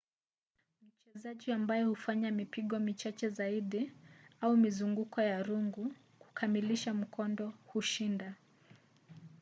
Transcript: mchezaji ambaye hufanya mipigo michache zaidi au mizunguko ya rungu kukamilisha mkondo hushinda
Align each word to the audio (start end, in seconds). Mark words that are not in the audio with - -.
mchezaji 1.05 1.51
ambaye 1.51 1.83
hufanya 1.83 2.31
mipigo 2.31 2.79
michache 2.79 3.29
zaidi 3.29 3.91
au 4.41 4.57
mizunguko 4.57 5.21
ya 5.21 5.43
rungu 5.43 5.93
kukamilisha 6.19 6.93
mkondo 6.93 7.53
hushinda 7.65 8.35